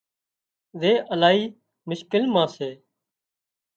زي 0.81 0.91
الاهي 1.13 1.45
مشڪل 1.89 2.23
مان 2.33 2.47
سي 2.55 2.69